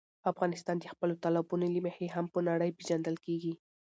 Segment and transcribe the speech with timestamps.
[0.31, 3.53] افغانستان د خپلو تالابونو له مخې هم په نړۍ پېژندل کېږي.